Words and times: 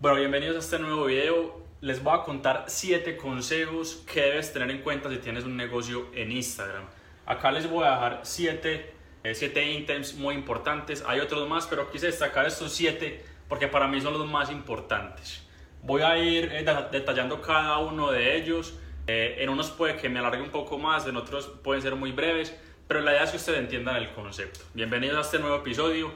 Bueno, 0.00 0.18
bienvenidos 0.18 0.54
a 0.54 0.58
este 0.60 0.78
nuevo 0.78 1.06
video. 1.06 1.60
Les 1.80 2.00
voy 2.00 2.16
a 2.16 2.22
contar 2.22 2.66
7 2.68 3.16
consejos 3.16 4.04
que 4.06 4.20
debes 4.20 4.52
tener 4.52 4.70
en 4.70 4.80
cuenta 4.80 5.10
si 5.10 5.16
tienes 5.16 5.42
un 5.42 5.56
negocio 5.56 6.06
en 6.14 6.30
Instagram. 6.30 6.84
Acá 7.26 7.50
les 7.50 7.68
voy 7.68 7.84
a 7.84 7.90
dejar 7.90 8.20
7 8.22 8.94
siete 9.34 9.72
ítems 9.72 10.14
muy 10.14 10.36
importantes. 10.36 11.02
Hay 11.04 11.18
otros 11.18 11.48
más, 11.48 11.66
pero 11.66 11.90
quise 11.90 12.06
destacar 12.06 12.46
estos 12.46 12.72
7 12.74 13.24
porque 13.48 13.66
para 13.66 13.88
mí 13.88 14.00
son 14.00 14.12
los 14.12 14.24
más 14.30 14.52
importantes. 14.52 15.42
Voy 15.82 16.02
a 16.02 16.16
ir 16.16 16.44
eh, 16.52 16.64
detallando 16.92 17.42
cada 17.42 17.78
uno 17.78 18.12
de 18.12 18.36
ellos. 18.36 18.78
Eh, 19.08 19.38
en 19.40 19.48
unos 19.48 19.70
puede 19.70 19.96
que 19.96 20.08
me 20.08 20.20
alargue 20.20 20.42
un 20.42 20.50
poco 20.50 20.78
más, 20.78 21.08
en 21.08 21.16
otros 21.16 21.48
pueden 21.64 21.82
ser 21.82 21.96
muy 21.96 22.12
breves, 22.12 22.54
pero 22.86 23.00
la 23.00 23.10
idea 23.10 23.24
es 23.24 23.30
que 23.30 23.38
ustedes 23.38 23.58
entiendan 23.58 23.96
el 23.96 24.10
concepto. 24.10 24.60
Bienvenidos 24.74 25.18
a 25.18 25.22
este 25.22 25.40
nuevo 25.40 25.56
episodio. 25.56 26.12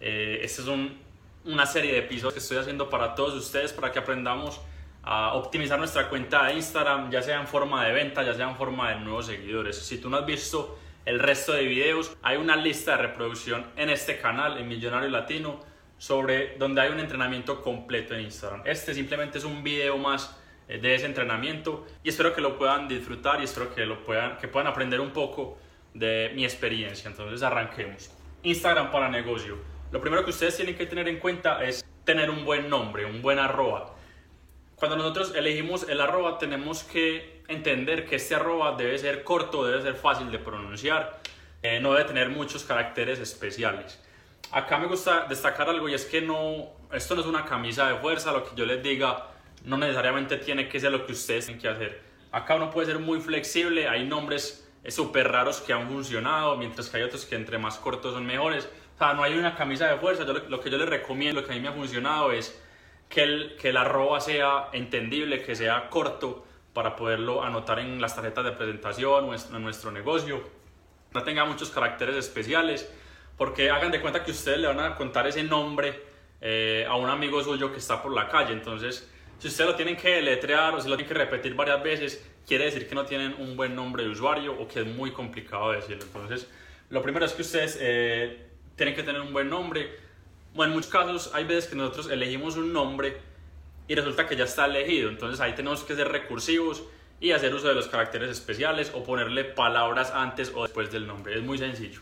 Eh, 0.00 0.40
este 0.42 0.62
es 0.62 0.68
un 0.68 1.05
una 1.46 1.64
serie 1.64 1.92
de 1.92 1.98
episodios 1.98 2.34
que 2.34 2.40
estoy 2.40 2.58
haciendo 2.58 2.90
para 2.90 3.14
todos 3.14 3.34
ustedes 3.34 3.72
para 3.72 3.92
que 3.92 3.98
aprendamos 3.98 4.60
a 5.02 5.34
optimizar 5.34 5.78
nuestra 5.78 6.08
cuenta 6.08 6.46
de 6.46 6.54
Instagram, 6.54 7.10
ya 7.10 7.22
sea 7.22 7.40
en 7.40 7.46
forma 7.46 7.84
de 7.84 7.92
venta, 7.92 8.24
ya 8.24 8.34
sea 8.34 8.48
en 8.48 8.56
forma 8.56 8.90
de 8.90 9.00
nuevos 9.00 9.26
seguidores. 9.26 9.78
Si 9.78 9.98
tú 9.98 10.10
no 10.10 10.16
has 10.16 10.26
visto 10.26 10.78
el 11.04 11.20
resto 11.20 11.52
de 11.52 11.64
videos, 11.64 12.16
hay 12.22 12.36
una 12.36 12.56
lista 12.56 12.96
de 12.96 13.02
reproducción 13.02 13.64
en 13.76 13.90
este 13.90 14.18
canal, 14.18 14.58
en 14.58 14.66
Millonario 14.66 15.08
Latino, 15.08 15.60
sobre 15.96 16.56
donde 16.58 16.80
hay 16.80 16.90
un 16.90 16.98
entrenamiento 16.98 17.62
completo 17.62 18.14
en 18.14 18.22
Instagram. 18.22 18.62
Este 18.64 18.92
simplemente 18.92 19.38
es 19.38 19.44
un 19.44 19.62
video 19.62 19.96
más 19.96 20.36
eh, 20.68 20.78
de 20.78 20.96
ese 20.96 21.06
entrenamiento 21.06 21.86
y 22.02 22.08
espero 22.08 22.34
que 22.34 22.40
lo 22.40 22.58
puedan 22.58 22.88
disfrutar 22.88 23.40
y 23.40 23.44
espero 23.44 23.72
que, 23.72 23.86
lo 23.86 24.02
puedan, 24.02 24.36
que 24.38 24.48
puedan 24.48 24.66
aprender 24.66 25.00
un 25.00 25.10
poco 25.10 25.56
de 25.94 26.32
mi 26.34 26.44
experiencia. 26.44 27.08
Entonces 27.08 27.42
arranquemos. 27.44 28.10
Instagram 28.42 28.90
para 28.90 29.08
negocio. 29.08 29.75
Lo 29.92 30.00
primero 30.00 30.24
que 30.24 30.30
ustedes 30.30 30.56
tienen 30.56 30.76
que 30.76 30.86
tener 30.86 31.08
en 31.08 31.18
cuenta 31.18 31.64
es 31.64 31.84
tener 32.04 32.28
un 32.28 32.44
buen 32.44 32.68
nombre, 32.68 33.04
un 33.04 33.22
buen 33.22 33.38
arroba. 33.38 33.94
Cuando 34.74 34.96
nosotros 34.96 35.34
elegimos 35.34 35.88
el 35.88 36.00
arroba 36.00 36.38
tenemos 36.38 36.82
que 36.82 37.42
entender 37.48 38.04
que 38.04 38.16
este 38.16 38.34
arroba 38.34 38.76
debe 38.76 38.98
ser 38.98 39.22
corto, 39.22 39.64
debe 39.64 39.82
ser 39.82 39.94
fácil 39.94 40.30
de 40.30 40.38
pronunciar, 40.38 41.20
eh, 41.62 41.80
no 41.80 41.92
debe 41.92 42.04
tener 42.04 42.28
muchos 42.30 42.64
caracteres 42.64 43.20
especiales. 43.20 44.02
Acá 44.50 44.78
me 44.78 44.86
gusta 44.86 45.26
destacar 45.28 45.68
algo 45.68 45.88
y 45.88 45.94
es 45.94 46.04
que 46.04 46.20
no, 46.20 46.72
esto 46.92 47.14
no 47.14 47.20
es 47.20 47.26
una 47.26 47.44
camisa 47.44 47.88
de 47.88 47.98
fuerza, 47.98 48.32
lo 48.32 48.44
que 48.44 48.56
yo 48.56 48.66
les 48.66 48.82
diga 48.82 49.28
no 49.64 49.76
necesariamente 49.78 50.36
tiene 50.36 50.68
que 50.68 50.78
ser 50.78 50.92
lo 50.92 51.06
que 51.06 51.12
ustedes 51.12 51.46
tienen 51.46 51.60
que 51.60 51.68
hacer. 51.68 52.02
Acá 52.32 52.56
uno 52.56 52.70
puede 52.70 52.88
ser 52.88 52.98
muy 52.98 53.20
flexible, 53.20 53.88
hay 53.88 54.04
nombres 54.04 54.68
súper 54.88 55.28
raros 55.28 55.60
que 55.60 55.72
han 55.72 55.88
funcionado, 55.88 56.56
mientras 56.56 56.88
que 56.88 56.98
hay 56.98 57.02
otros 57.02 57.24
que 57.24 57.34
entre 57.34 57.58
más 57.58 57.78
cortos 57.78 58.14
son 58.14 58.26
mejores. 58.26 58.68
O 58.96 58.98
sea, 58.98 59.12
no 59.12 59.22
hay 59.22 59.34
una 59.34 59.54
camisa 59.54 59.88
de 59.88 59.98
fuerza. 59.98 60.24
lo, 60.24 60.60
que 60.60 60.70
yo 60.70 60.78
les 60.78 60.88
recomiendo, 60.88 61.42
lo 61.42 61.46
que 61.46 61.52
a 61.52 61.56
mí 61.56 61.60
me 61.60 61.68
ha 61.68 61.72
funcionado 61.72 62.32
es 62.32 62.58
que 63.10 63.22
el, 63.22 63.56
que 63.60 63.68
el 63.68 63.76
arroba 63.76 64.20
sea 64.20 64.68
entendible, 64.72 65.42
que 65.42 65.54
sea 65.54 65.90
corto 65.90 66.46
para 66.72 66.96
poderlo 66.96 67.44
anotar 67.44 67.78
en 67.78 68.00
las 68.00 68.14
tarjetas 68.14 68.44
de 68.44 68.52
presentación 68.52 69.24
o 69.24 69.34
en 69.34 69.62
nuestro 69.62 69.92
negocio. 69.92 70.42
No 71.12 71.22
tenga 71.22 71.44
muchos 71.44 71.70
caracteres 71.70 72.16
especiales, 72.16 72.90
porque 73.36 73.70
hagan 73.70 73.90
de 73.90 74.00
cuenta 74.00 74.24
que 74.24 74.30
ustedes 74.30 74.58
le 74.58 74.66
van 74.66 74.80
a 74.80 74.94
contar 74.94 75.26
ese 75.26 75.42
nombre 75.42 76.02
eh, 76.40 76.86
a 76.88 76.96
un 76.96 77.08
amigo 77.08 77.42
suyo 77.42 77.72
que 77.72 77.78
está 77.78 78.02
por 78.02 78.14
la 78.14 78.28
calle. 78.28 78.54
Entonces, 78.54 79.10
si 79.38 79.48
ustedes 79.48 79.70
lo 79.70 79.76
tienen 79.76 79.96
que 79.96 80.08
deletrear 80.08 80.74
o 80.74 80.80
si 80.80 80.88
lo 80.88 80.96
tienen 80.96 81.12
que 81.12 81.18
repetir 81.18 81.54
varias 81.54 81.82
veces, 81.82 82.26
quiere 82.46 82.64
decir 82.64 82.88
que 82.88 82.94
no 82.94 83.04
tienen 83.04 83.34
un 83.38 83.56
buen 83.56 83.74
nombre 83.74 84.04
de 84.04 84.08
usuario 84.08 84.58
o 84.58 84.66
que 84.66 84.80
es 84.80 84.86
muy 84.86 85.10
complicado 85.12 85.72
decirlo. 85.72 86.04
Entonces, 86.04 86.50
lo 86.88 87.02
primero 87.02 87.26
es 87.26 87.32
que 87.32 87.42
ustedes 87.42 87.78
eh, 87.80 88.46
tienen 88.76 88.94
que 88.94 89.02
tener 89.02 89.20
un 89.20 89.32
buen 89.32 89.48
nombre. 89.48 89.98
Bueno, 90.54 90.72
en 90.72 90.76
muchos 90.76 90.90
casos 90.90 91.30
hay 91.34 91.44
veces 91.44 91.66
que 91.66 91.76
nosotros 91.76 92.10
elegimos 92.10 92.56
un 92.56 92.72
nombre 92.72 93.16
y 93.88 93.94
resulta 93.94 94.26
que 94.26 94.36
ya 94.36 94.44
está 94.44 94.66
elegido. 94.66 95.08
Entonces 95.08 95.40
ahí 95.40 95.54
tenemos 95.54 95.82
que 95.84 95.94
ser 95.96 96.08
recursivos 96.08 96.84
y 97.18 97.32
hacer 97.32 97.54
uso 97.54 97.68
de 97.68 97.74
los 97.74 97.88
caracteres 97.88 98.30
especiales 98.30 98.92
o 98.94 99.02
ponerle 99.02 99.44
palabras 99.44 100.12
antes 100.14 100.52
o 100.54 100.62
después 100.62 100.90
del 100.90 101.06
nombre. 101.06 101.36
Es 101.36 101.42
muy 101.42 101.58
sencillo. 101.58 102.00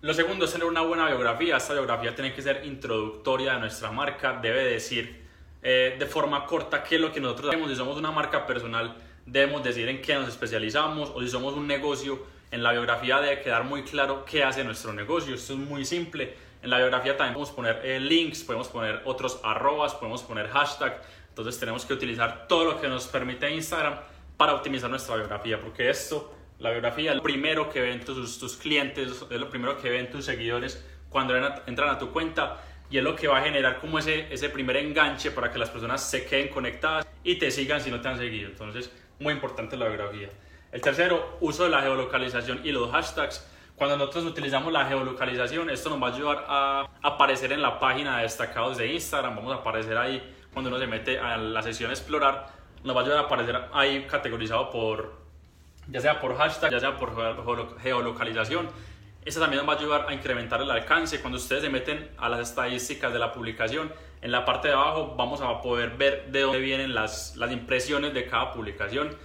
Lo 0.00 0.14
segundo 0.14 0.44
es 0.44 0.52
tener 0.52 0.66
una 0.66 0.82
buena 0.82 1.06
biografía. 1.06 1.56
Esta 1.56 1.72
biografía 1.72 2.14
tiene 2.14 2.32
que 2.32 2.42
ser 2.42 2.64
introductoria 2.64 3.54
de 3.54 3.60
nuestra 3.60 3.90
marca. 3.90 4.38
Debe 4.40 4.64
decir 4.64 5.22
eh, 5.62 5.96
de 5.98 6.06
forma 6.06 6.46
corta 6.46 6.84
qué 6.84 6.96
es 6.96 7.00
lo 7.00 7.12
que 7.12 7.20
nosotros 7.20 7.50
hacemos. 7.50 7.70
Si 7.70 7.76
somos 7.76 7.96
una 7.96 8.10
marca 8.10 8.46
personal, 8.46 8.96
debemos 9.26 9.62
decir 9.64 9.88
en 9.88 10.00
qué 10.00 10.14
nos 10.14 10.28
especializamos 10.28 11.10
o 11.14 11.20
si 11.20 11.28
somos 11.28 11.54
un 11.54 11.66
negocio 11.66 12.20
en 12.50 12.62
la 12.62 12.72
biografía 12.72 13.20
debe 13.20 13.40
quedar 13.40 13.64
muy 13.64 13.82
claro 13.82 14.24
qué 14.24 14.44
hace 14.44 14.64
nuestro 14.64 14.92
negocio. 14.92 15.34
Esto 15.34 15.52
es 15.54 15.58
muy 15.58 15.84
simple. 15.84 16.34
En 16.62 16.70
la 16.70 16.78
biografía 16.78 17.16
también 17.16 17.34
podemos 17.34 17.54
poner 17.54 17.80
eh, 17.84 18.00
links, 18.00 18.42
podemos 18.42 18.68
poner 18.68 19.02
otros 19.04 19.40
arrobas, 19.44 19.94
podemos 19.94 20.22
poner 20.22 20.48
hashtag. 20.48 21.00
Entonces 21.28 21.58
tenemos 21.60 21.84
que 21.84 21.92
utilizar 21.92 22.48
todo 22.48 22.64
lo 22.64 22.80
que 22.80 22.88
nos 22.88 23.06
permite 23.06 23.50
Instagram 23.50 24.00
para 24.36 24.54
optimizar 24.54 24.88
nuestra 24.88 25.16
biografía, 25.16 25.60
porque 25.60 25.90
esto, 25.90 26.34
la 26.58 26.70
biografía, 26.70 27.10
es 27.10 27.16
lo 27.16 27.22
primero 27.22 27.70
que 27.70 27.80
ven 27.80 28.04
tus, 28.04 28.38
tus 28.38 28.56
clientes, 28.56 29.24
es 29.30 29.40
lo 29.40 29.50
primero 29.50 29.78
que 29.80 29.90
ven 29.90 30.10
tus 30.10 30.24
seguidores 30.24 30.84
cuando 31.08 31.36
entran 31.36 31.88
a 31.88 31.98
tu 31.98 32.10
cuenta 32.12 32.60
y 32.90 32.98
es 32.98 33.04
lo 33.04 33.14
que 33.14 33.28
va 33.28 33.38
a 33.38 33.42
generar 33.42 33.80
como 33.80 33.98
ese, 33.98 34.32
ese 34.32 34.48
primer 34.48 34.76
enganche 34.76 35.30
para 35.30 35.50
que 35.50 35.58
las 35.58 35.70
personas 35.70 36.08
se 36.08 36.24
queden 36.24 36.48
conectadas 36.48 37.06
y 37.22 37.36
te 37.36 37.50
sigan 37.50 37.80
si 37.80 37.90
no 37.90 38.00
te 38.00 38.08
han 38.08 38.18
seguido. 38.18 38.48
Entonces, 38.48 38.90
muy 39.18 39.32
importante 39.32 39.76
la 39.76 39.88
biografía. 39.88 40.30
El 40.70 40.82
tercero, 40.82 41.38
uso 41.40 41.64
de 41.64 41.70
la 41.70 41.80
geolocalización 41.80 42.60
y 42.62 42.72
los 42.72 42.90
hashtags. 42.90 43.46
Cuando 43.74 43.96
nosotros 43.96 44.26
utilizamos 44.26 44.70
la 44.70 44.84
geolocalización, 44.84 45.70
esto 45.70 45.88
nos 45.88 46.02
va 46.02 46.08
a 46.08 46.14
ayudar 46.14 46.44
a 46.46 46.88
aparecer 47.02 47.52
en 47.52 47.62
la 47.62 47.78
página 47.80 48.18
de 48.18 48.24
destacados 48.24 48.76
de 48.76 48.92
Instagram. 48.92 49.34
Vamos 49.34 49.52
a 49.54 49.60
aparecer 49.60 49.96
ahí 49.96 50.22
cuando 50.52 50.68
uno 50.68 50.78
se 50.78 50.86
mete 50.86 51.18
a 51.18 51.38
la 51.38 51.62
sesión 51.62 51.90
explorar. 51.90 52.48
Nos 52.84 52.94
va 52.94 53.00
a 53.00 53.02
ayudar 53.02 53.20
a 53.20 53.22
aparecer 53.22 53.58
ahí 53.72 54.06
categorizado 54.06 54.68
por, 54.70 55.14
ya 55.86 56.02
sea 56.02 56.20
por 56.20 56.36
hashtag, 56.36 56.70
ya 56.70 56.80
sea 56.80 56.98
por 56.98 57.80
geolocalización. 57.80 58.68
Esto 59.24 59.40
también 59.40 59.64
nos 59.64 59.68
va 59.68 59.78
a 59.78 59.80
ayudar 59.80 60.06
a 60.06 60.12
incrementar 60.12 60.60
el 60.60 60.70
alcance. 60.70 61.22
Cuando 61.22 61.38
ustedes 61.38 61.62
se 61.62 61.70
meten 61.70 62.10
a 62.18 62.28
las 62.28 62.40
estadísticas 62.40 63.10
de 63.10 63.18
la 63.18 63.32
publicación, 63.32 63.90
en 64.20 64.32
la 64.32 64.44
parte 64.44 64.68
de 64.68 64.74
abajo 64.74 65.14
vamos 65.16 65.40
a 65.40 65.62
poder 65.62 65.96
ver 65.96 66.26
de 66.30 66.42
dónde 66.42 66.58
vienen 66.58 66.94
las, 66.94 67.36
las 67.36 67.52
impresiones 67.52 68.12
de 68.12 68.26
cada 68.26 68.52
publicación 68.52 69.16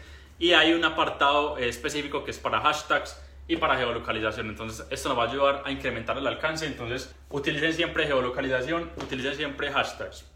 y 0.43 0.51
hay 0.51 0.73
un 0.73 0.83
apartado 0.83 1.57
específico 1.57 2.25
que 2.25 2.31
es 2.31 2.37
para 2.37 2.59
hashtags 2.59 3.17
y 3.47 3.55
para 3.55 3.77
geolocalización. 3.77 4.49
Entonces, 4.49 4.85
esto 4.89 5.07
nos 5.07 5.17
va 5.17 5.23
a 5.23 5.29
ayudar 5.29 5.63
a 5.63 5.71
incrementar 5.71 6.17
el 6.17 6.27
alcance. 6.27 6.65
Entonces, 6.65 7.15
utilicen 7.29 7.71
siempre 7.71 8.05
geolocalización, 8.05 8.91
utilicen 9.01 9.35
siempre 9.35 9.71
hashtags. 9.71 10.29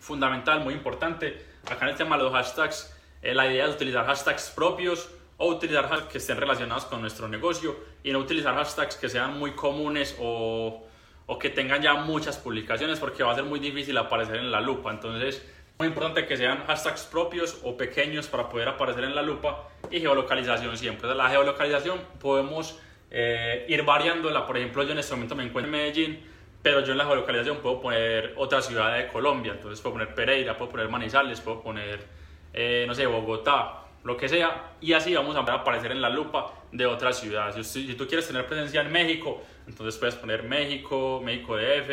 Fundamental, 0.00 0.60
muy 0.60 0.72
importante. 0.72 1.44
Acá 1.70 1.84
en 1.84 1.90
el 1.90 1.94
tema 1.94 2.16
de 2.16 2.22
los 2.22 2.32
hashtags, 2.32 2.96
eh, 3.20 3.34
la 3.34 3.46
idea 3.46 3.66
es 3.66 3.74
utilizar 3.74 4.06
hashtags 4.06 4.48
propios 4.48 5.10
o 5.36 5.48
utilizar 5.50 5.90
hashtags 5.90 6.10
que 6.10 6.18
estén 6.18 6.38
relacionados 6.38 6.86
con 6.86 7.02
nuestro 7.02 7.28
negocio 7.28 7.76
y 8.02 8.12
no 8.12 8.20
utilizar 8.20 8.54
hashtags 8.54 8.96
que 8.96 9.10
sean 9.10 9.38
muy 9.38 9.50
comunes 9.50 10.16
o, 10.20 10.86
o 11.26 11.38
que 11.38 11.50
tengan 11.50 11.82
ya 11.82 11.92
muchas 11.92 12.38
publicaciones 12.38 12.98
porque 12.98 13.22
va 13.22 13.32
a 13.32 13.34
ser 13.34 13.44
muy 13.44 13.60
difícil 13.60 13.98
aparecer 13.98 14.36
en 14.36 14.50
la 14.50 14.62
lupa. 14.62 14.90
Entonces, 14.90 15.44
muy 15.78 15.88
importante 15.88 16.26
que 16.26 16.36
sean 16.36 16.64
hashtags 16.66 17.04
propios 17.04 17.60
o 17.64 17.76
pequeños 17.76 18.28
para 18.28 18.48
poder 18.48 18.68
aparecer 18.68 19.04
en 19.04 19.14
la 19.14 19.22
lupa 19.22 19.68
y 19.90 20.00
geolocalización 20.00 20.76
siempre. 20.76 21.12
la 21.14 21.28
geolocalización 21.28 22.00
podemos 22.20 22.78
eh, 23.10 23.66
ir 23.68 23.84
variándola. 23.84 24.46
Por 24.46 24.56
ejemplo, 24.56 24.84
yo 24.84 24.92
en 24.92 24.98
este 24.98 25.14
momento 25.14 25.34
me 25.34 25.44
encuentro 25.44 25.72
en 25.72 25.80
Medellín, 25.80 26.20
pero 26.62 26.80
yo 26.80 26.92
en 26.92 26.98
la 26.98 27.04
geolocalización 27.04 27.58
puedo 27.58 27.80
poner 27.80 28.34
otra 28.36 28.62
ciudad 28.62 28.96
de 28.96 29.08
Colombia. 29.08 29.52
Entonces 29.52 29.80
puedo 29.80 29.94
poner 29.94 30.14
Pereira, 30.14 30.56
puedo 30.56 30.70
poner 30.70 30.88
Manizales, 30.88 31.40
puedo 31.40 31.60
poner, 31.60 32.06
eh, 32.52 32.84
no 32.86 32.94
sé, 32.94 33.06
Bogotá, 33.06 33.82
lo 34.04 34.16
que 34.16 34.28
sea. 34.28 34.74
Y 34.80 34.92
así 34.92 35.12
vamos 35.12 35.34
a 35.34 35.40
aparecer 35.40 35.90
en 35.90 36.00
la 36.00 36.08
lupa 36.08 36.54
de 36.70 36.86
otras 36.86 37.18
ciudades. 37.18 37.66
Si, 37.66 37.86
si 37.88 37.94
tú 37.94 38.06
quieres 38.06 38.28
tener 38.28 38.46
presencia 38.46 38.80
en 38.80 38.92
México, 38.92 39.42
entonces 39.66 39.98
puedes 39.98 40.14
poner 40.14 40.44
México, 40.44 41.20
México 41.24 41.56
DF, 41.56 41.90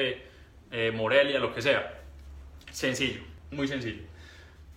eh, 0.71 0.91
Morelia, 0.93 1.39
lo 1.39 1.51
que 1.51 1.63
sea. 1.63 1.99
Sencillo. 2.69 3.30
Muy 3.51 3.67
sencillo. 3.67 4.03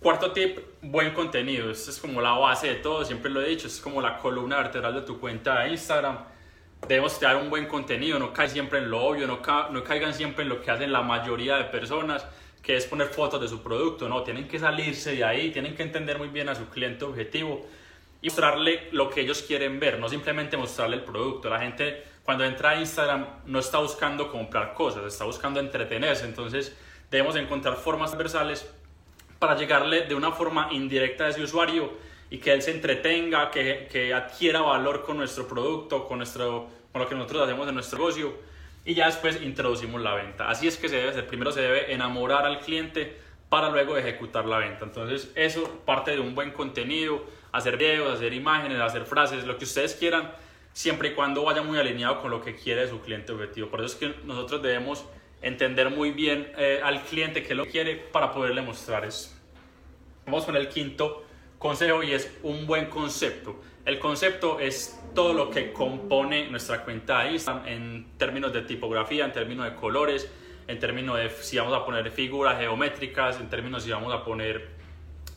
Cuarto 0.01 0.31
tip, 0.33 0.59
buen 0.81 1.13
contenido. 1.13 1.71
Esto 1.71 1.91
es 1.91 1.97
como 1.97 2.19
la 2.21 2.31
base 2.31 2.67
de 2.67 2.75
todo, 2.75 3.05
siempre 3.05 3.31
lo 3.31 3.41
he 3.41 3.47
dicho, 3.47 3.67
es 3.67 3.79
como 3.79 4.01
la 4.01 4.17
columna 4.17 4.57
vertebral 4.57 4.93
de 4.93 5.01
tu 5.01 5.17
cuenta 5.17 5.63
de 5.63 5.69
Instagram. 5.69 6.17
Debemos 6.85 7.13
crear 7.13 7.37
un 7.37 7.49
buen 7.49 7.67
contenido, 7.67 8.19
no 8.19 8.33
caigan 8.33 8.51
siempre 8.51 8.79
en 8.79 8.91
lo 8.91 9.01
obvio, 9.01 9.27
no, 9.27 9.39
no 9.71 9.83
caigan 9.83 10.13
siempre 10.13 10.43
en 10.43 10.49
lo 10.49 10.61
que 10.61 10.71
hacen 10.71 10.91
la 10.91 11.01
mayoría 11.01 11.55
de 11.55 11.63
personas, 11.63 12.27
que 12.61 12.75
es 12.75 12.85
poner 12.85 13.07
fotos 13.07 13.39
de 13.39 13.47
su 13.47 13.63
producto, 13.63 14.09
no, 14.09 14.23
tienen 14.23 14.47
que 14.47 14.59
salirse 14.59 15.15
de 15.15 15.23
ahí, 15.23 15.51
tienen 15.51 15.73
que 15.73 15.83
entender 15.83 16.17
muy 16.17 16.27
bien 16.27 16.49
a 16.49 16.55
su 16.55 16.67
cliente 16.67 17.05
objetivo 17.05 17.65
y 18.21 18.27
mostrarle 18.27 18.89
lo 18.91 19.09
que 19.09 19.21
ellos 19.21 19.41
quieren 19.41 19.79
ver, 19.79 19.99
no 19.99 20.09
simplemente 20.09 20.57
mostrarle 20.57 20.97
el 20.97 21.03
producto. 21.03 21.49
La 21.49 21.59
gente 21.59 22.03
cuando 22.23 22.43
entra 22.43 22.71
a 22.71 22.75
Instagram 22.75 23.25
no 23.45 23.59
está 23.59 23.79
buscando 23.79 24.29
comprar 24.29 24.73
cosas, 24.73 25.05
está 25.05 25.23
buscando 25.23 25.61
entretenerse, 25.61 26.25
entonces 26.25 26.75
debemos 27.11 27.35
encontrar 27.35 27.75
formas 27.75 28.11
transversales 28.11 28.69
para 29.39 29.55
llegarle 29.55 30.01
de 30.01 30.15
una 30.15 30.31
forma 30.31 30.69
indirecta 30.71 31.25
a 31.25 31.29
ese 31.29 31.43
usuario 31.43 31.93
y 32.29 32.39
que 32.39 32.53
él 32.53 32.61
se 32.61 32.71
entretenga, 32.71 33.51
que, 33.51 33.87
que 33.91 34.13
adquiera 34.13 34.61
valor 34.61 35.03
con 35.03 35.17
nuestro 35.17 35.47
producto, 35.47 36.07
con, 36.07 36.17
nuestro, 36.17 36.67
con 36.91 37.01
lo 37.01 37.07
que 37.07 37.15
nosotros 37.15 37.43
hacemos 37.43 37.67
en 37.67 37.75
nuestro 37.75 37.99
negocio 37.99 38.33
y 38.85 38.93
ya 38.93 39.07
después 39.07 39.41
introducimos 39.41 40.01
la 40.01 40.13
venta. 40.13 40.47
Así 40.47 40.67
es 40.67 40.77
que 40.77 40.87
se 40.87 40.97
debe. 40.97 41.23
Primero 41.23 41.51
se 41.51 41.61
debe 41.61 41.91
enamorar 41.93 42.45
al 42.45 42.59
cliente 42.59 43.17
para 43.49 43.69
luego 43.69 43.97
ejecutar 43.97 44.45
la 44.45 44.59
venta. 44.59 44.85
Entonces, 44.85 45.31
eso 45.35 45.81
parte 45.85 46.11
de 46.11 46.19
un 46.19 46.35
buen 46.35 46.51
contenido, 46.51 47.25
hacer 47.51 47.77
videos, 47.77 48.13
hacer 48.13 48.33
imágenes, 48.33 48.79
hacer 48.79 49.05
frases, 49.05 49.45
lo 49.45 49.57
que 49.57 49.65
ustedes 49.65 49.95
quieran, 49.95 50.31
siempre 50.71 51.09
y 51.09 51.13
cuando 51.13 51.43
vaya 51.43 51.63
muy 51.63 51.79
alineado 51.79 52.21
con 52.21 52.29
lo 52.29 52.41
que 52.41 52.55
quiere 52.55 52.87
su 52.87 53.01
cliente 53.01 53.31
objetivo. 53.31 53.69
Por 53.69 53.83
eso 53.83 53.93
es 53.93 53.95
que 53.95 54.25
nosotros 54.25 54.61
debemos 54.61 55.05
entender 55.45 55.91
muy 55.91 56.09
bien 56.09 56.51
eh, 56.57 56.81
al 56.83 57.03
cliente 57.03 57.43
que 57.43 57.53
lo 57.53 57.67
quiere 57.67 57.95
para 57.95 58.33
poderle 58.33 58.63
mostrar 58.63 59.05
eso. 59.05 59.31
Vamos 60.25 60.43
con 60.43 60.55
el 60.55 60.67
quinto 60.67 61.23
consejo 61.59 62.01
y 62.01 62.13
es 62.13 62.35
un 62.41 62.65
buen 62.65 62.87
concepto. 62.87 63.61
El 63.85 63.99
concepto 63.99 64.59
es 64.59 64.99
todo 65.13 65.33
lo 65.33 65.51
que 65.51 65.71
compone 65.71 66.49
nuestra 66.49 66.83
cuenta 66.83 67.23
de 67.23 67.33
Instagram 67.33 67.67
en 67.67 68.07
términos 68.17 68.51
de 68.53 68.63
tipografía, 68.63 69.23
en 69.23 69.31
términos 69.31 69.65
de 69.65 69.75
colores, 69.75 70.27
en 70.67 70.79
términos 70.79 71.17
de 71.17 71.29
si 71.29 71.57
vamos 71.57 71.75
a 71.75 71.85
poner 71.85 72.09
figuras 72.09 72.57
geométricas, 72.57 73.39
en 73.39 73.47
términos 73.47 73.83
si 73.83 73.91
vamos 73.91 74.11
a 74.11 74.23
poner 74.23 74.69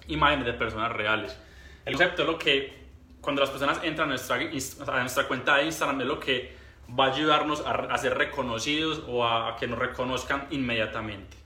imágenes 0.06 0.46
de 0.46 0.54
personas 0.54 0.90
reales. 0.90 1.38
El 1.84 1.92
concepto 1.92 2.22
es 2.22 2.28
lo 2.28 2.38
que 2.38 2.72
cuando 3.20 3.42
las 3.42 3.50
personas 3.50 3.80
entran 3.84 4.08
a 4.08 4.12
nuestra, 4.12 4.36
a 4.36 5.00
nuestra 5.00 5.28
cuenta 5.28 5.58
de 5.58 5.66
Instagram 5.66 6.00
es 6.00 6.06
lo 6.06 6.18
que 6.18 6.56
va 6.88 7.06
a 7.06 7.12
ayudarnos 7.12 7.62
a, 7.66 7.96
ser 7.98 8.16
reconocidos 8.16 9.02
o 9.06 9.26
a, 9.26 9.56
que 9.56 9.66
nos 9.66 9.78
reconozcan 9.78 10.46
inmediatamente. 10.50 11.36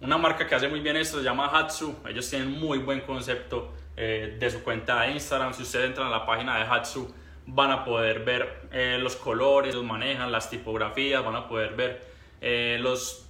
Una 0.00 0.18
marca 0.18 0.46
que 0.46 0.54
hace 0.54 0.68
muy 0.68 0.80
bien 0.80 0.96
esto 0.96 1.18
se 1.18 1.24
llama 1.24 1.46
Hatsu. 1.46 1.96
Ellos 2.08 2.28
tienen 2.28 2.50
muy 2.50 2.78
buen 2.78 3.00
concepto 3.02 3.72
eh, 3.96 4.36
de 4.38 4.50
su 4.50 4.62
cuenta 4.62 5.02
de 5.02 5.12
Instagram. 5.12 5.52
Si 5.52 5.62
ustedes 5.62 5.86
entran 5.86 6.06
a 6.06 6.10
la 6.10 6.26
página 6.26 6.58
de 6.58 6.64
Hatsu, 6.64 7.12
van 7.46 7.70
a 7.70 7.84
poder 7.84 8.24
ver 8.24 8.68
eh, 8.72 8.98
los 9.00 9.16
colores, 9.16 9.74
los 9.74 9.84
manejan, 9.84 10.30
las 10.30 10.48
tipografías, 10.48 11.24
van 11.24 11.36
a 11.36 11.48
poder 11.48 11.74
ver 11.74 12.06
eh, 12.40 12.78
los, 12.80 13.26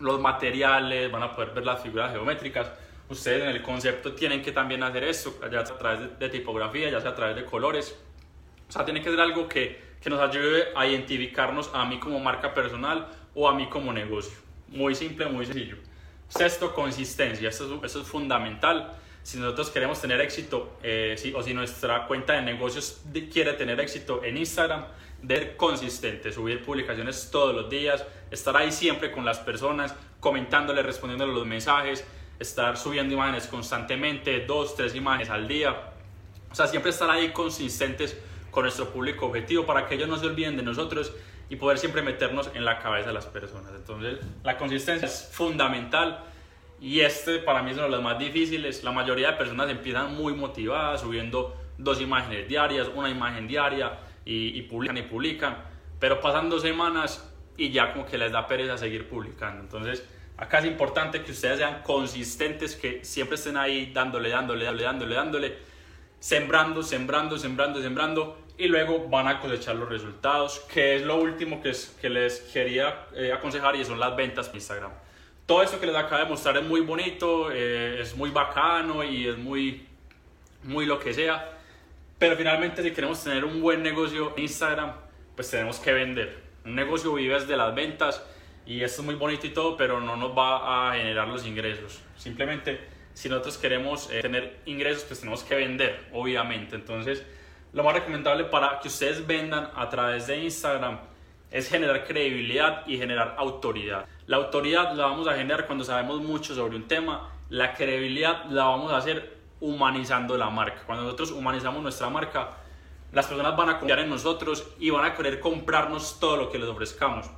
los 0.00 0.20
materiales, 0.20 1.10
van 1.10 1.22
a 1.22 1.34
poder 1.34 1.50
ver 1.50 1.64
las 1.64 1.82
figuras 1.82 2.12
geométricas. 2.12 2.70
Ustedes 3.08 3.42
en 3.42 3.48
el 3.50 3.62
concepto 3.62 4.14
tienen 4.14 4.42
que 4.42 4.52
también 4.52 4.82
hacer 4.82 5.04
esto, 5.04 5.34
ya 5.50 5.64
sea 5.64 5.74
a 5.74 5.78
través 5.78 6.00
de, 6.00 6.08
de 6.16 6.28
tipografía, 6.30 6.90
ya 6.90 7.00
sea 7.00 7.10
a 7.10 7.14
través 7.14 7.36
de 7.36 7.44
colores. 7.44 7.98
O 8.68 8.72
sea, 8.72 8.84
tiene 8.84 9.02
que 9.02 9.10
ser 9.10 9.20
algo 9.20 9.48
que 9.48 9.91
que 10.02 10.10
nos 10.10 10.20
ayude 10.20 10.68
a 10.74 10.86
identificarnos 10.86 11.70
a 11.72 11.84
mí 11.86 12.00
como 12.00 12.18
marca 12.18 12.52
personal 12.52 13.08
o 13.34 13.48
a 13.48 13.54
mí 13.54 13.68
como 13.68 13.92
negocio. 13.92 14.36
Muy 14.68 14.94
simple, 14.94 15.26
muy 15.26 15.46
sencillo. 15.46 15.76
Sexto, 16.28 16.74
consistencia. 16.74 17.48
Esto 17.48 17.80
es, 17.84 17.92
fundamental. 18.06 18.94
Si 19.22 19.38
nosotros 19.38 19.70
queremos 19.70 20.00
tener 20.00 20.20
éxito 20.20 20.76
eh, 20.82 21.16
o 21.36 21.42
si 21.42 21.54
nuestra 21.54 22.06
cuenta 22.06 22.32
de 22.32 22.42
negocios 22.42 23.02
quiere 23.32 23.52
tener 23.52 23.78
éxito 23.78 24.24
en 24.24 24.36
Instagram, 24.36 24.86
de 25.22 25.36
ser 25.36 25.56
consistente, 25.56 26.32
subir 26.32 26.64
publicaciones 26.64 27.30
todos 27.30 27.54
los 27.54 27.70
días, 27.70 28.04
estar 28.30 28.56
ahí 28.56 28.72
siempre 28.72 29.12
con 29.12 29.24
las 29.24 29.38
personas, 29.38 29.94
comentándole, 30.18 30.82
respondiéndole 30.82 31.32
los 31.32 31.46
mensajes, 31.46 32.04
estar 32.40 32.76
subiendo 32.76 33.14
imágenes 33.14 33.46
constantemente, 33.46 34.40
dos, 34.40 34.74
tres 34.74 34.96
imágenes 34.96 35.30
al 35.30 35.46
día. 35.46 35.92
O 36.50 36.54
sea, 36.54 36.66
siempre 36.66 36.90
estar 36.90 37.08
ahí 37.08 37.32
consistentes 37.32 38.18
con 38.52 38.62
nuestro 38.62 38.90
público 38.90 39.26
objetivo 39.26 39.66
para 39.66 39.88
que 39.88 39.96
ellos 39.96 40.08
no 40.08 40.16
se 40.16 40.26
olviden 40.26 40.56
de 40.56 40.62
nosotros 40.62 41.12
y 41.48 41.56
poder 41.56 41.78
siempre 41.78 42.02
meternos 42.02 42.50
en 42.54 42.64
la 42.64 42.78
cabeza 42.78 43.08
de 43.08 43.14
las 43.14 43.26
personas. 43.26 43.72
Entonces, 43.74 44.20
la 44.44 44.56
consistencia 44.56 45.08
es 45.08 45.28
fundamental 45.32 46.24
y 46.80 47.00
este 47.00 47.38
para 47.38 47.62
mí 47.62 47.70
es 47.70 47.76
uno 47.76 47.86
de 47.86 47.92
los 47.92 48.02
más 48.02 48.18
difíciles. 48.18 48.84
La 48.84 48.92
mayoría 48.92 49.32
de 49.32 49.36
personas 49.36 49.68
empiezan 49.70 50.14
muy 50.14 50.34
motivadas 50.34 51.00
subiendo 51.00 51.56
dos 51.78 52.00
imágenes 52.00 52.46
diarias, 52.46 52.88
una 52.94 53.08
imagen 53.08 53.48
diaria 53.48 53.98
y, 54.24 54.60
publican 54.62 54.96
y 54.98 55.02
publican, 55.02 55.56
pero 55.98 56.20
pasan 56.20 56.48
dos 56.50 56.62
semanas 56.62 57.28
y 57.56 57.70
ya 57.70 57.92
como 57.92 58.06
que 58.06 58.18
les 58.18 58.32
da 58.32 58.46
pereza 58.46 58.76
seguir 58.76 59.08
publicando. 59.08 59.62
Entonces, 59.62 60.06
acá 60.36 60.58
es 60.58 60.66
importante 60.66 61.22
que 61.22 61.32
ustedes 61.32 61.58
sean 61.58 61.82
consistentes, 61.82 62.76
que 62.76 63.04
siempre 63.04 63.36
estén 63.36 63.56
ahí 63.56 63.92
dándole, 63.92 64.28
dándole, 64.28 64.64
dándole, 64.64 64.84
dándole, 64.84 65.14
dándole, 65.14 65.58
sembrando, 66.18 66.82
sembrando, 66.82 67.36
sembrando, 67.38 67.82
sembrando 67.82 68.41
y 68.58 68.68
luego 68.68 69.08
van 69.08 69.28
a 69.28 69.40
cosechar 69.40 69.76
los 69.76 69.88
resultados, 69.88 70.60
que 70.72 70.96
es 70.96 71.02
lo 71.02 71.16
último 71.16 71.62
que, 71.62 71.70
es, 71.70 71.96
que 72.00 72.08
les 72.10 72.40
quería 72.40 73.06
eh, 73.14 73.32
aconsejar 73.32 73.76
y 73.76 73.84
son 73.84 73.98
las 73.98 74.14
ventas 74.14 74.50
Instagram. 74.52 74.92
Todo 75.46 75.62
esto 75.62 75.80
que 75.80 75.86
les 75.86 75.96
acabo 75.96 76.22
de 76.22 76.28
mostrar 76.28 76.56
es 76.56 76.64
muy 76.64 76.80
bonito, 76.80 77.50
eh, 77.50 78.00
es 78.00 78.16
muy 78.16 78.30
bacano 78.30 79.02
y 79.02 79.26
es 79.26 79.36
muy, 79.36 79.86
muy 80.62 80.86
lo 80.86 80.98
que 80.98 81.12
sea, 81.12 81.58
pero 82.18 82.36
finalmente 82.36 82.82
si 82.82 82.92
queremos 82.92 83.22
tener 83.22 83.44
un 83.44 83.60
buen 83.60 83.82
negocio 83.82 84.34
en 84.36 84.44
Instagram, 84.44 84.92
pues 85.34 85.50
tenemos 85.50 85.80
que 85.80 85.92
vender. 85.92 86.42
Un 86.64 86.76
negocio 86.76 87.12
vive 87.14 87.44
de 87.44 87.56
las 87.56 87.74
ventas 87.74 88.24
y 88.64 88.82
esto 88.82 89.02
es 89.02 89.06
muy 89.06 89.16
bonito 89.16 89.46
y 89.46 89.50
todo, 89.50 89.76
pero 89.76 90.00
no 90.00 90.16
nos 90.16 90.36
va 90.36 90.90
a 90.90 90.94
generar 90.94 91.26
los 91.26 91.44
ingresos. 91.44 92.00
Simplemente 92.16 92.78
si 93.14 93.28
nosotros 93.28 93.58
queremos 93.58 94.10
eh, 94.10 94.22
tener 94.22 94.60
ingresos, 94.66 95.04
pues 95.04 95.20
tenemos 95.20 95.42
que 95.42 95.54
vender, 95.54 96.00
obviamente. 96.12 96.76
Entonces, 96.76 97.24
lo 97.72 97.82
más 97.82 97.94
recomendable 97.94 98.44
para 98.44 98.78
que 98.80 98.88
ustedes 98.88 99.26
vendan 99.26 99.70
a 99.74 99.88
través 99.88 100.26
de 100.26 100.42
Instagram 100.42 100.98
es 101.50 101.68
generar 101.68 102.04
credibilidad 102.04 102.86
y 102.86 102.96
generar 102.96 103.34
autoridad. 103.38 104.06
La 104.26 104.38
autoridad 104.38 104.94
la 104.94 105.06
vamos 105.06 105.28
a 105.28 105.34
generar 105.34 105.66
cuando 105.66 105.84
sabemos 105.84 106.20
mucho 106.20 106.54
sobre 106.54 106.76
un 106.76 106.88
tema, 106.88 107.30
la 107.50 107.74
credibilidad 107.74 108.44
la 108.46 108.64
vamos 108.64 108.92
a 108.92 108.96
hacer 108.96 109.38
humanizando 109.60 110.36
la 110.36 110.50
marca. 110.50 110.82
Cuando 110.86 111.04
nosotros 111.04 111.30
humanizamos 111.30 111.82
nuestra 111.82 112.08
marca, 112.08 112.50
las 113.12 113.26
personas 113.26 113.54
van 113.56 113.68
a 113.68 113.78
confiar 113.78 114.00
en 114.00 114.08
nosotros 114.08 114.66
y 114.78 114.90
van 114.90 115.04
a 115.04 115.14
querer 115.14 115.40
comprarnos 115.40 116.18
todo 116.18 116.36
lo 116.36 116.50
que 116.50 116.58
les 116.58 116.68
ofrezcamos. 116.68 117.30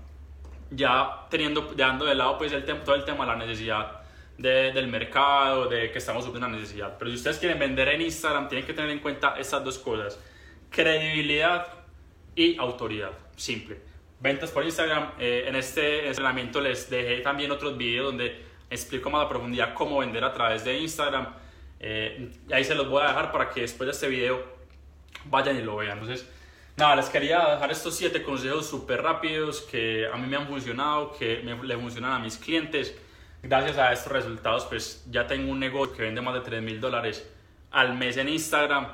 Ya 0.70 1.26
teniendo, 1.28 1.72
dejando 1.74 2.04
de 2.04 2.14
lado 2.14 2.38
pues 2.38 2.52
el 2.52 2.64
todo 2.64 2.94
el 2.94 3.04
tema 3.04 3.24
de 3.24 3.32
la 3.32 3.36
necesidad 3.36 4.03
del 4.38 4.88
mercado, 4.88 5.68
de 5.68 5.90
que 5.90 5.98
estamos 5.98 6.24
subiendo 6.24 6.48
una 6.48 6.56
necesidad. 6.56 6.96
Pero 6.98 7.10
si 7.10 7.16
ustedes 7.16 7.38
quieren 7.38 7.58
vender 7.58 7.88
en 7.88 8.02
Instagram, 8.02 8.48
tienen 8.48 8.66
que 8.66 8.74
tener 8.74 8.90
en 8.90 8.98
cuenta 8.98 9.34
estas 9.38 9.64
dos 9.64 9.78
cosas. 9.78 10.18
Credibilidad 10.70 11.66
y 12.34 12.56
autoridad. 12.58 13.12
Simple. 13.36 13.78
Ventas 14.20 14.50
por 14.50 14.64
Instagram. 14.64 15.12
Eh, 15.18 15.44
en 15.46 15.56
este 15.56 16.08
entrenamiento 16.08 16.60
les 16.60 16.90
dejé 16.90 17.20
también 17.20 17.50
otros 17.50 17.76
videos 17.76 18.06
donde 18.06 18.42
explico 18.70 19.10
más 19.10 19.24
a 19.24 19.28
profundidad 19.28 19.74
cómo 19.74 19.98
vender 19.98 20.24
a 20.24 20.32
través 20.32 20.64
de 20.64 20.78
Instagram. 20.78 21.28
Eh, 21.78 22.30
y 22.48 22.52
ahí 22.52 22.64
se 22.64 22.74
los 22.74 22.88
voy 22.88 23.02
a 23.02 23.08
dejar 23.08 23.30
para 23.30 23.50
que 23.50 23.60
después 23.60 23.86
de 23.86 23.92
este 23.92 24.08
video 24.08 24.42
vayan 25.26 25.56
y 25.56 25.62
lo 25.62 25.76
vean. 25.76 25.98
Entonces, 25.98 26.28
nada, 26.76 26.96
les 26.96 27.08
quería 27.08 27.50
dejar 27.50 27.70
estos 27.70 27.94
siete 27.94 28.22
consejos 28.22 28.66
súper 28.66 29.02
rápidos 29.02 29.60
que 29.62 30.08
a 30.12 30.16
mí 30.16 30.26
me 30.26 30.36
han 30.36 30.46
funcionado, 30.48 31.12
que 31.12 31.40
me, 31.44 31.62
le 31.62 31.76
funcionan 31.76 32.12
a 32.12 32.18
mis 32.18 32.36
clientes 32.36 32.96
gracias 33.44 33.76
a 33.78 33.92
estos 33.92 34.10
resultados, 34.10 34.64
pues 34.64 35.04
ya 35.10 35.26
tengo 35.26 35.52
un 35.52 35.60
negocio 35.60 35.94
que 35.94 36.02
vende 36.02 36.20
más 36.20 36.34
de 36.34 36.40
3 36.40 36.62
mil 36.62 36.80
dólares 36.80 37.30
al 37.70 37.94
mes 37.94 38.16
en 38.16 38.28
Instagram 38.28 38.86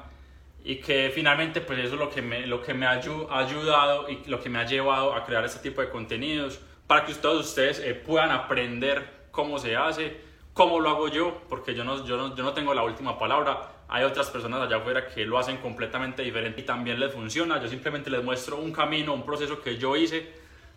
y 0.65 0.77
que 0.77 1.11
finalmente 1.15 1.61
pues 1.61 1.79
eso 1.79 1.95
es 1.95 2.01
lo 2.01 2.11
que 2.11 2.21
me, 2.21 2.47
lo 2.47 2.61
que 2.61 2.75
me 2.75 2.87
ha 2.87 2.91
ayudado 2.91 4.11
y 4.11 4.25
lo 4.27 4.41
que 4.41 4.49
me 4.49 4.59
ha 4.59 4.67
llevado 4.67 5.15
a 5.15 5.25
crear 5.25 5.45
este 5.45 5.61
tipo 5.61 5.81
de 5.81 5.89
contenidos 5.89 6.61
para 6.87 7.07
que 7.07 7.15
todos 7.15 7.47
ustedes 7.47 7.79
eh, 7.79 7.95
puedan 7.95 8.31
aprender 8.31 9.29
cómo 9.31 9.59
se 9.59 9.77
hace, 9.77 10.21
cómo 10.53 10.81
lo 10.81 10.91
hago 10.91 11.09
yo, 11.09 11.43
porque 11.49 11.73
yo 11.73 11.85
no, 11.85 12.05
yo, 12.05 12.17
no, 12.17 12.35
yo 12.35 12.43
no 12.43 12.53
tengo 12.53 12.75
la 12.75 12.83
última 12.83 13.17
palabra. 13.17 13.85
Hay 13.89 14.03
otras 14.03 14.29
personas 14.31 14.61
allá 14.61 14.79
afuera 14.79 15.07
que 15.07 15.25
lo 15.25 15.39
hacen 15.39 15.59
completamente 15.59 16.23
diferente 16.23 16.61
y 16.61 16.65
también 16.65 16.99
les 16.99 17.13
funciona. 17.13 17.61
Yo 17.63 17.69
simplemente 17.69 18.11
les 18.11 18.25
muestro 18.25 18.57
un 18.57 18.73
camino, 18.73 19.15
un 19.15 19.25
proceso 19.25 19.61
que 19.61 19.79
yo 19.79 19.97
hice 19.97 20.33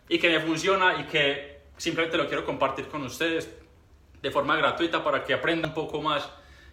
y 0.08 0.20
que 0.20 0.30
me 0.30 0.40
funciona 0.40 0.96
y 1.00 1.06
que 1.06 1.62
simplemente 1.78 2.18
lo 2.18 2.28
quiero 2.28 2.46
compartir 2.46 2.88
con 2.88 3.02
ustedes 3.04 3.63
de 4.24 4.32
forma 4.32 4.56
gratuita 4.56 5.04
para 5.04 5.26
que 5.26 5.34
aprendan 5.34 5.72
un 5.72 5.76
poco 5.76 6.02
más 6.02 6.28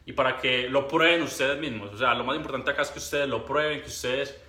y 0.07 0.13
para 0.13 0.39
que 0.39 0.69
lo 0.69 0.87
prueben 0.87 1.23
ustedes 1.23 1.59
mismos. 1.59 1.93
O 1.93 1.99
sea, 1.99 2.15
lo 2.15 2.23
más 2.23 2.37
importante 2.37 2.71
acá 2.71 2.83
es 2.83 2.91
que 2.91 3.01
ustedes 3.01 3.29
lo 3.29 3.45
prueben, 3.45 3.83
que 3.83 3.89
ustedes 3.89 4.41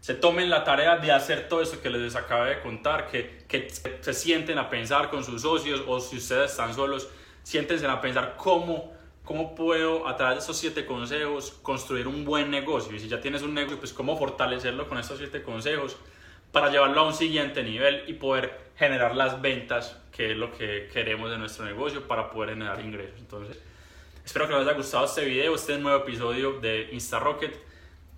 se 0.00 0.14
tomen 0.14 0.50
la 0.50 0.62
tarea 0.62 0.98
de 0.98 1.10
hacer 1.10 1.48
todo 1.48 1.62
esto 1.62 1.80
que 1.80 1.88
les 1.88 2.14
acabé 2.16 2.56
de 2.56 2.60
contar, 2.60 3.08
que, 3.08 3.44
que 3.48 3.68
se 3.70 4.12
sienten 4.12 4.58
a 4.58 4.68
pensar 4.68 5.08
con 5.08 5.24
sus 5.24 5.40
socios 5.40 5.82
o 5.86 6.00
si 6.00 6.18
ustedes 6.18 6.50
están 6.50 6.74
solos, 6.74 7.08
siéntense 7.42 7.86
a 7.86 7.98
pensar 7.98 8.34
cómo, 8.36 8.92
cómo 9.24 9.54
puedo 9.54 10.06
a 10.06 10.14
través 10.16 10.36
de 10.36 10.42
esos 10.44 10.58
siete 10.58 10.84
consejos 10.84 11.52
construir 11.62 12.06
un 12.06 12.26
buen 12.26 12.50
negocio. 12.50 12.94
Y 12.94 13.00
si 13.00 13.08
ya 13.08 13.22
tienes 13.22 13.40
un 13.40 13.54
negocio, 13.54 13.78
pues 13.78 13.94
cómo 13.94 14.18
fortalecerlo 14.18 14.86
con 14.86 14.98
estos 14.98 15.16
siete 15.16 15.42
consejos 15.42 15.96
para 16.52 16.70
llevarlo 16.70 17.00
a 17.00 17.06
un 17.06 17.14
siguiente 17.14 17.62
nivel 17.62 18.04
y 18.06 18.14
poder 18.14 18.70
generar 18.76 19.14
las 19.14 19.40
ventas 19.40 19.96
que 20.10 20.32
es 20.32 20.36
lo 20.36 20.52
que 20.52 20.88
queremos 20.92 21.30
de 21.30 21.38
nuestro 21.38 21.64
negocio 21.64 22.06
para 22.06 22.30
poder 22.30 22.50
generar 22.50 22.80
ingresos. 22.80 23.18
Entonces, 23.20 23.58
espero 24.24 24.48
que 24.48 24.54
les 24.54 24.62
haya 24.66 24.76
gustado 24.76 25.04
este 25.04 25.24
video, 25.24 25.54
este 25.54 25.78
nuevo 25.78 26.02
episodio 26.02 26.60
de 26.60 26.88
InstaRocket. 26.92 27.58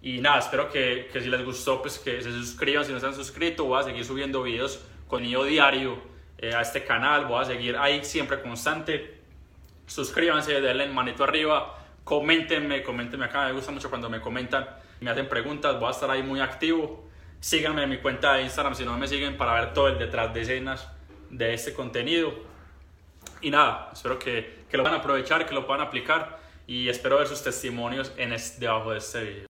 Y 0.02 0.20
nada, 0.20 0.38
espero 0.40 0.68
que, 0.68 1.08
que, 1.12 1.20
si 1.20 1.28
les 1.28 1.44
gustó, 1.44 1.80
pues 1.80 1.98
que 1.98 2.20
se 2.20 2.32
suscriban 2.32 2.84
si 2.84 2.92
no 2.92 2.98
se 2.98 3.06
han 3.06 3.14
suscrito. 3.14 3.66
Voy 3.66 3.80
a 3.80 3.84
seguir 3.84 4.04
subiendo 4.04 4.42
videos 4.42 4.84
con 5.06 5.22
yo 5.22 5.44
diario 5.44 5.96
eh, 6.38 6.54
a 6.54 6.62
este 6.62 6.82
canal. 6.82 7.26
Voy 7.26 7.40
a 7.40 7.44
seguir 7.44 7.76
ahí 7.76 8.04
siempre 8.04 8.40
constante. 8.42 9.20
Suscríbanse, 9.86 10.60
denle 10.60 10.88
manito 10.88 11.22
arriba. 11.22 11.78
Coméntenme, 12.02 12.82
coméntenme 12.82 13.26
acá. 13.26 13.46
Me 13.46 13.52
gusta 13.52 13.70
mucho 13.70 13.88
cuando 13.90 14.10
me 14.10 14.20
comentan, 14.20 14.66
me 15.00 15.10
hacen 15.10 15.28
preguntas. 15.28 15.78
Voy 15.78 15.88
a 15.88 15.92
estar 15.92 16.10
ahí 16.10 16.22
muy 16.24 16.40
activo. 16.40 17.11
Síganme 17.42 17.82
en 17.82 17.90
mi 17.90 17.98
cuenta 17.98 18.34
de 18.34 18.44
Instagram 18.44 18.76
si 18.76 18.84
no 18.84 18.96
me 18.96 19.08
siguen 19.08 19.36
para 19.36 19.54
ver 19.54 19.74
todo 19.74 19.88
el 19.88 19.98
detrás 19.98 20.32
de 20.32 20.42
escenas 20.42 20.88
de 21.28 21.52
este 21.52 21.72
contenido. 21.72 22.32
Y 23.40 23.50
nada, 23.50 23.90
espero 23.92 24.16
que, 24.16 24.62
que 24.70 24.76
lo 24.76 24.84
puedan 24.84 25.00
aprovechar, 25.00 25.44
que 25.44 25.52
lo 25.52 25.66
puedan 25.66 25.84
aplicar 25.84 26.38
y 26.68 26.88
espero 26.88 27.18
ver 27.18 27.26
sus 27.26 27.42
testimonios 27.42 28.12
en 28.16 28.32
debajo 28.60 28.92
de 28.92 28.98
este 28.98 29.24
video. 29.24 29.40